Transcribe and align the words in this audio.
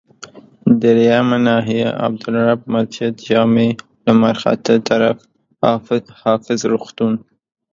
دریمه 0.81 1.37
ناحيه، 1.47 1.87
عبدالرب 2.05 2.61
مسجدجامع 2.73 3.69
لمرخاته 4.05 4.75
طرف، 4.89 5.17
حافظ 6.23 6.59
روغتون. 6.71 7.13